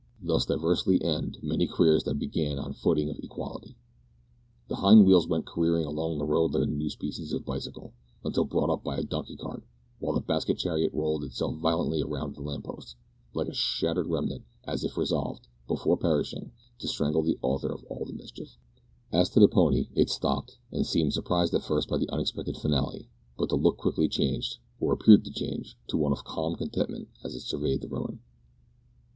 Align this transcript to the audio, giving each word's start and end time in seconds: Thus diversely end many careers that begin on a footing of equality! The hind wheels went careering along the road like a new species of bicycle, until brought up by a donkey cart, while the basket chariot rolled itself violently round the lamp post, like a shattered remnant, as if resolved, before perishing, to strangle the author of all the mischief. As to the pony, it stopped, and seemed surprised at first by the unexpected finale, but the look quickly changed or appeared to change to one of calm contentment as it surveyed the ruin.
Thus 0.19 0.47
diversely 0.47 0.99
end 1.03 1.37
many 1.43 1.67
careers 1.67 2.05
that 2.05 2.17
begin 2.17 2.57
on 2.57 2.71
a 2.71 2.73
footing 2.73 3.07
of 3.11 3.19
equality! 3.19 3.77
The 4.67 4.77
hind 4.77 5.05
wheels 5.05 5.27
went 5.27 5.45
careering 5.45 5.85
along 5.85 6.17
the 6.17 6.25
road 6.25 6.55
like 6.55 6.63
a 6.63 6.65
new 6.65 6.89
species 6.89 7.33
of 7.33 7.45
bicycle, 7.45 7.93
until 8.23 8.45
brought 8.45 8.71
up 8.71 8.83
by 8.83 8.97
a 8.97 9.03
donkey 9.03 9.35
cart, 9.37 9.63
while 9.99 10.15
the 10.15 10.21
basket 10.21 10.57
chariot 10.57 10.91
rolled 10.91 11.23
itself 11.23 11.53
violently 11.57 12.01
round 12.01 12.33
the 12.35 12.41
lamp 12.41 12.63
post, 12.63 12.95
like 13.35 13.47
a 13.47 13.53
shattered 13.53 14.07
remnant, 14.07 14.43
as 14.63 14.83
if 14.83 14.97
resolved, 14.97 15.47
before 15.67 15.97
perishing, 15.97 16.51
to 16.79 16.87
strangle 16.87 17.21
the 17.21 17.37
author 17.43 17.71
of 17.71 17.83
all 17.83 18.03
the 18.03 18.13
mischief. 18.13 18.57
As 19.11 19.29
to 19.29 19.39
the 19.39 19.47
pony, 19.47 19.89
it 19.93 20.09
stopped, 20.09 20.57
and 20.71 20.83
seemed 20.83 21.13
surprised 21.13 21.53
at 21.53 21.61
first 21.61 21.87
by 21.87 21.99
the 21.99 22.09
unexpected 22.09 22.57
finale, 22.57 23.07
but 23.37 23.49
the 23.49 23.55
look 23.55 23.77
quickly 23.77 24.09
changed 24.09 24.57
or 24.79 24.93
appeared 24.93 25.23
to 25.25 25.31
change 25.31 25.77
to 25.89 25.97
one 25.97 26.11
of 26.11 26.23
calm 26.23 26.55
contentment 26.55 27.07
as 27.23 27.35
it 27.35 27.41
surveyed 27.41 27.81
the 27.81 27.87
ruin. 27.87 28.19